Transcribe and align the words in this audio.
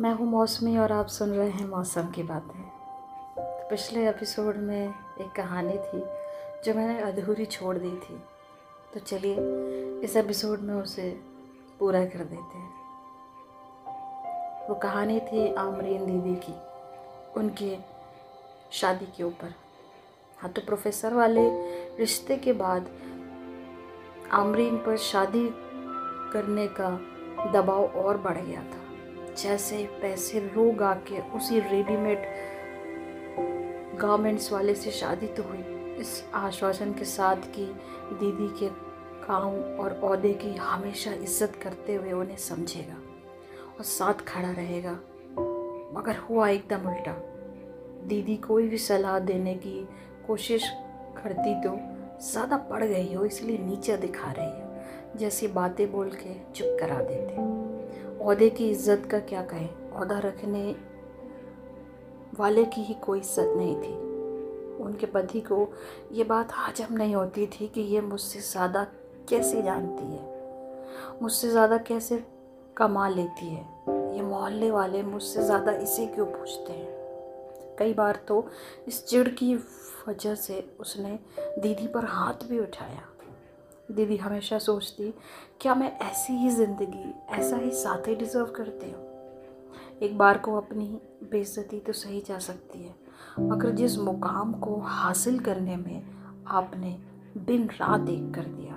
मैं 0.00 0.14
हूँ 0.14 0.26
मौसमी 0.26 0.78
और 0.78 0.92
आप 0.92 1.06
सुन 1.06 1.30
रहे 1.30 1.50
हैं 1.50 1.68
मौसम 1.68 2.02
की 2.10 2.22
बातें। 2.22 2.62
तो 3.36 3.70
पिछले 3.70 4.08
एपिसोड 4.08 4.56
में 4.56 4.88
एक 5.20 5.32
कहानी 5.36 5.72
थी 5.72 6.00
जो 6.64 6.74
मैंने 6.74 7.00
अधूरी 7.00 7.44
छोड़ 7.44 7.78
दी 7.78 7.90
थी। 7.90 8.22
तो 8.94 9.00
चलिए, 9.00 9.36
इस 10.00 10.16
एपिसोड 10.16 10.60
में 10.60 10.74
उसे 10.74 11.20
पूरा 11.78 12.04
कर 12.04 12.18
देते 12.18 12.58
हैं। 12.58 12.72
वो 14.68 14.74
कहानी 14.74 15.20
थी 15.20 15.54
आमरीन 15.54 16.06
दीदी 16.06 16.36
की, 16.36 16.54
उनके 17.36 17.78
शादी 18.72 19.06
के 19.06 19.24
ऊपर। 19.24 19.54
हाँ 20.38 20.52
तो 20.52 20.62
प्रोफेसर 20.62 21.14
वाले 21.14 21.48
रिश्ते 21.96 22.36
के 22.36 22.52
बाद 22.52 22.90
आमरीन 24.32 24.76
पर 24.76 24.96
शादी 24.96 25.48
करने 26.32 26.68
का 26.68 26.90
दबाव 27.52 27.84
और 27.84 28.18
बढ़ 28.18 28.38
गया 28.38 28.62
था। 28.62 28.81
जैसे 29.34 29.84
पैसे 30.02 30.40
लोग 30.46 30.82
आके 30.82 31.20
उसी 31.36 31.60
रेडीमेड 31.60 32.26
गारमेंट्स 34.00 34.52
वाले 34.52 34.74
से 34.74 34.90
शादी 34.90 35.26
तो 35.26 35.42
हुई। 35.42 35.58
इस 36.00 36.22
आश्वासन 36.34 36.92
के 36.92 37.04
साथ 37.04 37.50
कि 37.54 37.64
दीदी 38.12 38.48
के 38.58 38.68
काम 39.24 39.54
और 39.80 39.92
अहदे 39.94 40.32
की 40.34 40.54
हमेशा 40.56 41.12
इज़्ज़त 41.12 41.58
करते 41.62 41.94
हुए 41.94 42.12
उन्हें 42.12 42.36
समझेगा 42.38 42.94
और 43.68 43.84
साथ 43.84 44.24
खड़ा 44.28 44.50
रहेगा। 44.50 44.92
मगर 45.94 46.16
हुआ 46.28 46.48
एकदम 46.48 46.88
उल्टा। 46.90 47.12
दीदी 48.08 48.36
कोई 48.46 48.68
भी 48.68 48.78
सलाह 48.78 49.18
देने 49.20 49.54
की 49.56 49.88
कोशिश 50.26 50.70
करती 51.16 51.54
तो 51.62 51.76
ज़्यादा 52.22 52.56
पड़ 52.70 52.84
गई 52.84 53.12
हो, 53.14 53.24
इसलिए 53.24 53.58
नीचे 53.58 53.96
दिखा 53.96 54.32
रही 54.32 54.46
है, 54.46 55.16
जैसी 55.16 55.46
बातें 55.48 55.90
बोल 55.92 56.10
के 56.14 56.34
चुप 56.52 56.76
करा 56.80 57.00
देते। 57.00 57.61
अहदे 58.22 58.48
की 58.50 58.70
इज़्ज़त 58.70 59.06
का 59.10 59.18
क्या 59.20 59.42
कहें? 59.42 59.68
अहदा 59.68 60.18
रखने 60.18 60.74
वाले 62.38 62.64
की 62.64 62.82
ही 62.82 62.94
कोई 62.94 63.18
इज़्ज़त 63.18 63.52
नहीं 63.56 63.74
थी। 63.76 63.94
उनके 64.84 65.06
पति 65.06 65.40
को 65.40 65.68
ये 66.12 66.24
बात 66.24 66.52
हजम 66.58 66.94
नहीं 66.94 67.14
होती 67.14 67.46
थी 67.46 67.68
कि 67.68 67.80
ये 67.80 68.00
मुझसे 68.00 68.40
ज़्यादा 68.40 68.84
कैसे 69.28 69.62
जानती 69.62 70.04
है। 70.04 71.20
मुझसे 71.22 71.50
ज़्यादा 71.50 71.78
कैसे 71.78 72.22
कमा 72.76 73.08
लेती 73.08 73.46
है। 73.46 73.66
ये 74.16 74.22
मोहल्ले 74.22 74.70
वाले 74.70 75.02
मुझसे 75.02 75.42
ज़्यादा 75.42 75.72
इसे 75.72 76.06
क्यों 76.06 76.26
पूछते 76.26 76.72
हैं? 76.72 76.90
कई 77.78 77.94
बार 77.94 78.18
तो 78.28 78.44
इस 78.88 79.04
चिड़ 79.06 79.28
की 79.28 79.54
वजह 80.08 80.34
से 80.34 80.64
उसने 80.80 81.18
दीदी 81.58 81.86
पर 81.86 82.04
हाथ 82.04 82.48
भी 82.48 82.58
उठाया। 82.58 83.08
दीदी 83.88 84.16
हमेशा 84.16 84.58
सोचती, 84.58 85.12
क्या 85.60 85.74
मैं 85.74 85.90
ऐसी 86.00 86.32
ही 86.32 86.50
ज़िंदगी, 86.50 87.12
ऐसा 87.30 87.56
ही 87.56 87.70
साथी 87.70 88.14
डिज़र्व 88.14 88.46
करती 88.46 88.90
हूँ? 88.90 89.10
एक 90.02 90.16
बार 90.18 90.38
को 90.38 90.56
अपनी 90.56 90.86
बेइज्जती 91.22 91.78
तो 91.78 91.92
सही 91.92 92.20
जा 92.20 92.38
सकती 92.38 92.82
है, 92.82 92.94
मगर 93.40 93.70
जिस 93.70 93.98
मुकाम 93.98 94.52
को 94.52 94.76
हासिल 94.80 95.38
करने 95.38 95.76
में 95.76 96.02
आपने 96.48 96.96
दिन 97.38 97.68
रात 97.80 98.08
एक 98.08 98.32
कर 98.34 98.44
दिया, 98.44 98.74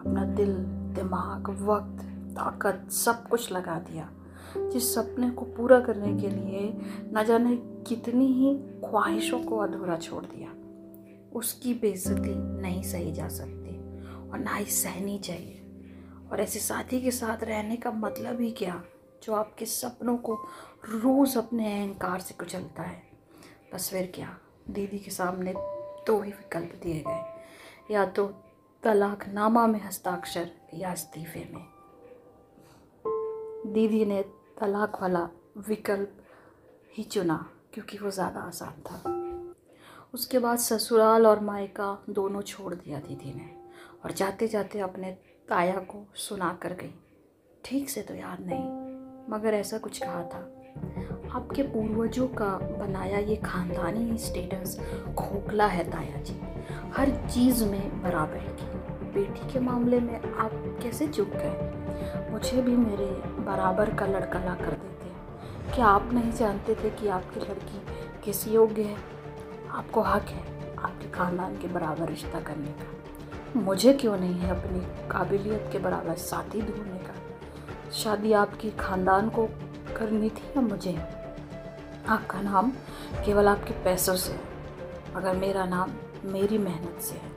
अपना 0.00 0.24
दिल, 0.34 0.54
दिमाग, 0.94 1.50
वक्त, 1.60 2.02
ताकत, 2.34 2.90
सब 2.92 3.26
कुछ 3.28 3.52
लगा 3.52 3.78
दिया, 3.80 4.08
जिस 4.56 4.94
सपने 4.94 5.30
को 5.30 5.44
पूरा 5.56 5.80
करने 5.80 6.12
के 6.20 6.28
लिए 6.28 6.72
न 7.14 7.24
जाने 7.24 7.56
कितनी 7.86 8.26
ही 8.32 8.54
ख्वाहिशों 8.84 9.40
को 9.40 9.58
अधूरा 9.58 9.96
छोड़ 9.98 10.24
दिया, 10.24 10.52
उसकी 11.38 11.74
बेइज्जती 11.74 12.34
नहीं 12.60 12.82
सही 12.82 13.12
जा 13.12 13.28
सकती। 13.28 13.59
और 14.32 14.38
ना 14.38 14.54
ही 14.54 14.64
सहनी 14.64 15.18
चाहिए। 15.18 15.56
और 16.32 16.40
ऐसे 16.40 16.58
साथी 16.58 17.00
के 17.00 17.10
साथ 17.10 17.44
रहने 17.44 17.76
का 17.76 17.90
मतलब 17.90 18.40
ही 18.40 18.50
क्या? 18.50 18.82
जो 19.22 19.34
आपके 19.34 19.66
सपनों 19.66 20.16
को 20.16 20.34
रोज़ 20.84 21.38
अपने 21.38 21.80
अहंकार 21.80 22.20
से 22.20 22.34
कुचलता 22.34 22.82
है। 22.82 23.02
बस 23.74 23.90
फिर 23.90 24.12
क्या? 24.14 24.38
दीदी 24.70 24.98
के 24.98 25.10
सामने 25.10 25.54
दो 26.06 26.20
ही 26.20 26.30
विकल्प 26.30 26.80
दिए 26.82 27.04
गए। 27.08 27.94
या 27.94 28.06
तो 28.06 28.26
तलाकनामा 28.82 29.66
में 29.66 29.80
हस्ताक्षर 29.82 30.50
या 30.74 30.92
इस्तीफे 30.92 31.48
में। 31.54 31.66
दीदी 33.72 34.04
ने 34.04 34.22
तलाक 34.60 35.02
वाला 35.02 35.28
विकल्प 35.68 36.16
ही 36.96 37.02
चुना, 37.02 37.50
क्योंकि 37.72 37.98
वो 37.98 38.10
ज़्यादा 38.10 38.40
आसान 38.40 38.82
था। 38.82 39.16
उसके 40.14 40.38
बाद 40.38 40.58
ससुराल 40.58 41.26
और 41.26 41.40
मायका 41.40 42.04
दोनों 42.10 42.42
छोड़ 42.42 42.74
दिया 42.74 42.98
दीदी 42.98 43.34
ने। 43.34 43.59
और 44.04 44.12
जाते 44.12 44.48
जाते 44.48 44.78
अपने 44.78 45.16
ताया 45.48 45.76
को 45.80 46.04
सुना 46.14 46.58
कर 46.62 46.72
गई। 46.72 46.94
ठीक 47.64 47.90
से 47.90 48.02
तो 48.02 48.14
याद 48.14 48.38
नहीं, 48.40 48.64
मगर 49.28 49.54
ऐसा 49.54 49.78
कुछ 49.78 49.98
कहा 49.98 50.22
था। 50.24 50.38
आपके 51.34 51.62
पूर्वजों 51.62 52.26
का 52.28 52.48
बनाया 52.78 53.18
ये 53.18 53.36
खानदानी 53.36 54.18
स्टेटस 54.18 54.78
खोखला 55.18 55.66
है 55.66 55.90
ताया 55.90 56.20
जी। 56.20 56.40
हर 56.92 57.10
चीज़ 57.28 57.64
में 57.64 58.02
बराबर 58.02 58.38
की। 58.38 58.66
बेटी 59.12 59.52
के 59.52 59.60
मामले 59.60 60.00
में 60.00 60.32
आप 60.34 60.52
कैसे 60.82 61.08
चुप 61.08 61.30
गए? 61.34 62.30
मुझे 62.30 62.62
भी 62.62 62.76
मेरे 62.76 63.06
बराबर 63.42 63.94
का 63.94 64.06
लड़का 64.06 64.44
ला 64.44 64.54
कर 64.54 64.70
देते। 64.70 65.74
क्या 65.74 65.86
आप 65.86 66.12
नहीं 66.12 66.32
जानते 66.32 66.74
थे 66.74 66.90
कि 66.90 67.08
आपकी 67.08 67.40
लड़की 67.40 67.82
किस 68.24 68.46
योग्य 68.48 68.82
है? 68.82 68.96
आपको 69.70 70.00
हक 70.00 70.22
है 70.22 70.74
आपके 70.76 71.10
ख़ानदान 71.10 71.56
के 71.56 71.68
बराबर 71.68 72.08
रिश्ता 72.08 72.40
करने 72.40 72.72
का। 72.72 72.99
मुझे 73.56 73.92
क्यों 73.92 74.16
नहीं 74.16 74.34
है 74.34 74.50
अपनी 74.50 75.08
काबिलियत 75.08 75.68
के 75.72 75.78
बराबर 75.78 76.14
साथी 76.14 76.60
ढूँढने 76.62 76.98
का? 76.98 77.14
शादी 77.90 78.32
आपकी 78.32 78.70
ख़ानदान 78.70 79.28
को 79.28 79.46
करनी 79.96 80.30
थी 80.30 80.42
या 80.48 80.60
मुझे? 80.60 80.92
आपका 82.08 82.40
नाम 82.40 82.70
केवल 83.24 83.48
आपके 83.48 83.72
पैसों 83.84 84.16
से 84.16 84.40
मगर 85.16 85.36
मेरा 85.36 85.64
नाम 85.64 85.90
मेरी 86.24 86.58
मेहनत 86.58 87.00
से 87.00 87.14
है। 87.14 87.30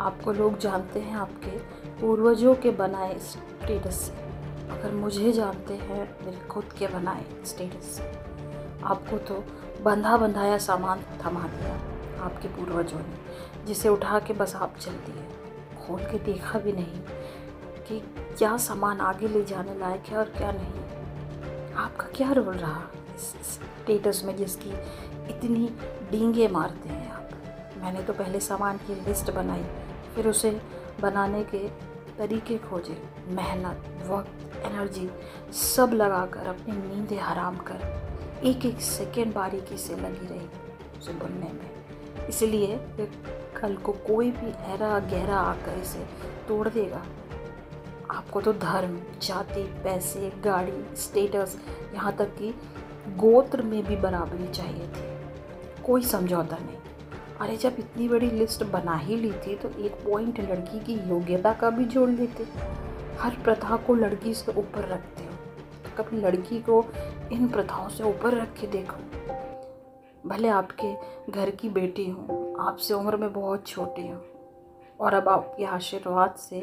आपको 0.00 0.32
लोग 0.32 0.58
जानते 0.58 1.00
हैं 1.00 1.16
आपके 1.16 1.58
पूर्वजों 2.00 2.54
के 2.54 2.70
बनाए 2.70 3.18
स्टेटस 3.18 3.94
से 3.94 4.12
अगर 4.70 4.92
मुझे 4.92 5.32
जानते 5.32 5.74
हैं 5.74 6.16
मेरे 6.26 6.48
खुद 6.48 6.64
के 6.64 6.86
बनाए 6.86 7.24
स्टेटस 7.44 7.84
से। 7.84 8.02
आपको 8.84 9.18
तो 9.18 9.44
बंधा 9.82 10.16
बंधाया 10.16 10.58
सामान 10.58 11.00
थमा 11.24 11.40
दिया। 11.40 11.93
आपके 12.24 12.48
पूर्वजों 12.48 12.98
ने, 12.98 13.64
जिसे 13.66 13.88
उठा 13.88 14.18
के 14.18 14.32
बस 14.32 14.54
आप 14.56 14.76
चल 14.80 14.92
दिए 15.06 15.26
खोल 15.78 16.00
के 16.02 16.18
देखा 16.24 16.58
भी 16.58 16.72
नहीं 16.72 17.00
कि 17.88 18.00
क्या 18.38 18.56
सामान 18.58 19.00
आगे 19.02 19.28
ले 19.28 19.44
जाने 19.44 19.78
लायक 19.78 20.08
है 20.08 20.16
और 20.16 20.30
क्या 20.30 20.52
नहीं। 20.52 21.72
आपका 21.76 22.06
क्या 22.16 22.32
रोल 22.32 22.54
रहा 22.54 22.82
स्टेटस 23.18 24.22
में 24.24 24.36
जिसकी 24.36 24.70
इतनी 25.30 25.68
डींगे 26.10 26.48
मारते 26.48 26.88
हैं 26.88 27.10
आप? 27.10 27.28
मैंने 27.82 28.02
तो 28.02 28.12
पहले 28.12 28.40
सामान 28.40 28.76
की 28.78 28.94
लिस्ट 29.00 29.30
बनाई, 29.30 29.64
फिर 30.14 30.28
उसे 30.28 30.60
बनाने 31.00 31.42
के 31.44 31.68
तरीके 32.18 32.58
खोजे। 32.60 32.96
मेहनत, 33.28 33.84
वक्त 34.08 34.56
एनर्जी 34.64 35.10
सब 35.52 35.92
लगाकर 35.94 36.46
अपनी 36.46 36.76
नींदें 36.78 37.18
हराम 37.18 37.56
कर 37.68 38.40
एक 38.44 38.64
एक 38.66 38.80
सेकेंड 38.80 39.34
बारीकी 39.34 39.78
से 39.78 39.96
लगी 39.96 40.26
रही 40.26 40.48
उसे 40.98 41.12
बुनने 41.14 41.52
में। 41.52 41.73
इसलिए 42.28 42.78
कल 43.56 43.76
को 43.76 43.92
कोई 44.06 44.30
भी 44.30 44.50
ऐरा 44.72 44.98
गहरा 45.00 45.36
आकर 45.36 45.78
इसे 45.78 46.06
तोड़ 46.48 46.68
देगा। 46.68 47.02
आपको 48.10 48.40
तो 48.40 48.52
धर्म, 48.52 48.98
जाति, 49.22 49.62
पैसे, 49.84 50.32
गाड़ी 50.44 50.96
स्टेटस 50.96 51.56
यहाँ 51.94 52.16
तक 52.16 52.36
कि 52.38 52.54
गोत्र 53.16 53.62
में 53.62 53.82
भी 53.84 53.96
बराबरी 53.96 54.48
चाहिए 54.48 54.86
थी। 54.88 55.82
कोई 55.82 56.02
समझौता 56.02 56.56
नहीं। 56.56 56.76
अरे 57.40 57.56
जब 57.56 57.76
इतनी 57.78 58.08
बड़ी 58.08 58.30
लिस्ट 58.30 58.64
बना 58.64 58.96
ही 58.96 59.16
ली 59.16 59.32
थी 59.38 59.54
तो 59.54 59.70
एक 59.78 59.92
पॉइंट 60.04 60.40
लड़की 60.40 60.78
की 60.80 60.94
योग्यता 61.08 61.52
का 61.52 61.70
भी 61.70 61.84
जोड़ 61.84 62.08
लेते। 62.10 62.46
हर 63.18 63.36
प्रथा 63.44 63.76
को 63.76 63.94
लड़की 63.94 64.34
से 64.34 64.52
ऊपर 64.52 64.88
रखते 64.88 65.24
हो। 65.24 65.32
तो 65.84 66.02
कभी 66.02 66.20
लड़की 66.20 66.60
को 66.60 66.84
इन 67.32 67.48
प्रथाओं 67.48 67.88
से 67.88 68.04
ऊपर 68.04 68.34
रख 68.34 68.52
के 68.60 68.66
देखो। 68.66 69.00
भले 70.26 70.48
आपके 70.48 70.92
घर 71.32 71.50
की 71.50 71.68
बेटी 71.68 72.06
हूँ, 72.08 72.54
आपसे 72.60 72.94
उम्र 72.94 73.16
में 73.16 73.32
बहुत 73.32 73.66
छोटी 73.66 74.06
हूँ 74.08 74.22
और 75.00 75.14
अब 75.14 75.28
आपके 75.28 75.64
आशीर्वाद 75.64 76.34
से 76.38 76.58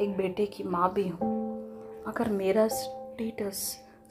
एक 0.00 0.16
बेटे 0.16 0.46
की 0.46 0.64
माँ 0.64 0.92
भी 0.92 1.06
हूँ। 1.08 2.04
अगर 2.08 2.30
मेरा 2.30 2.66
स्टेटस 2.68 3.62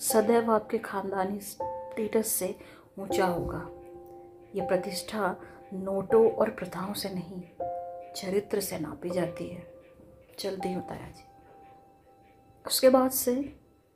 सदैव 0.01 0.51
आपके 0.51 0.77
ख़ानदानी 0.77 1.39
स्टेटस 1.41 2.27
से 2.29 2.55
ऊँचा 2.99 3.25
होगा, 3.25 3.59
ये 4.55 4.67
प्रतिष्ठा 4.67 5.35
नोटों 5.73 6.29
और 6.31 6.49
प्रथाओं 6.49 6.93
से 6.93 7.09
नहीं, 7.09 7.41
चरित्र 8.15 8.59
से 8.59 8.79
नापी 8.79 9.09
जाती 9.09 9.47
है। 9.47 9.63
चलती 10.39 10.73
हूँ 10.73 10.81
ताया 10.87 11.09
जी 11.09 11.23
उसके 12.65 12.89
बाद 12.89 13.11
से 13.11 13.35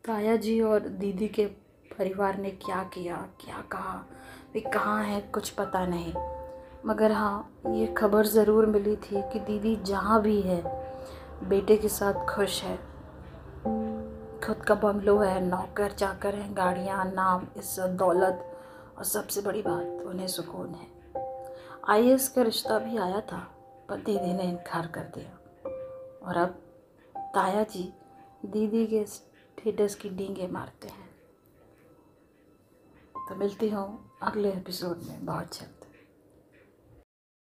ताया 0.03 0.35
जी 0.35 0.59
और 0.61 0.87
दीदी 0.89 1.27
के 1.27 1.45
परिवार 1.91 2.37
ने 2.37 2.49
क्या 2.51 2.83
किया, 2.93 3.15
क्या 3.41 3.61
कहा 3.71 4.05
वे 4.53 4.59
कहाँ 4.59 5.03
हैं, 5.03 5.31
कुछ 5.31 5.49
पता 5.49 5.85
नहीं। 5.85 6.13
मगर 6.85 7.11
हाँ 7.11 7.61
ये 7.67 7.87
खबर 7.87 8.25
ज़रूर 8.25 8.65
मिली 8.65 8.95
थी 8.95 9.21
कि 9.21 9.39
दीदी 9.39 9.75
जहाँ 9.75 10.21
भी 10.21 10.41
है, 10.41 10.61
बेटे 11.49 11.77
के 11.77 11.89
साथ 11.89 12.25
खुश 12.25 12.63
है। 12.63 12.77
खुद 14.43 14.63
का 14.67 14.75
बंगलो 14.75 15.17
है, 15.17 15.41
नौकर 15.45 15.91
चाकर 15.91 16.35
हैं, 16.35 16.57
गाड़ियाँ, 16.57 17.05
नाम, 17.05 17.47
इज़्ज़त, 17.57 17.89
दौलत 17.89 18.45
और 18.97 19.03
सबसे 19.03 19.41
बड़ी 19.41 19.61
बात, 19.61 20.03
उन्हें 20.05 20.27
सुकून 20.27 20.69
है। 20.69 20.87
आई 21.89 22.17
का 22.19 22.41
रिश्ता 22.41 22.79
भी 22.79 22.97
आया 22.97 23.19
था, 23.21 23.47
पर 23.89 23.97
दीदी 23.97 24.33
ने 24.33 24.43
इनकार 24.43 24.87
कर 24.87 25.11
दिया। 25.15 25.37
और 26.27 26.37
अब 26.37 26.61
ताया 27.17 27.63
जी 27.63 27.93
दीदी 28.45 28.87
के 28.87 29.05
स्टेटस 29.05 29.95
की 29.95 30.09
डींगे 30.09 30.47
मारते 30.47 30.87
हैं। 30.87 31.08
तो 33.29 33.35
मिलती 33.35 33.69
हूँ 33.69 33.87
अगले 34.23 34.51
एपिसोड 34.51 35.01
में। 35.07 35.25
बहुत 35.25 35.57
जल्द 35.57 35.78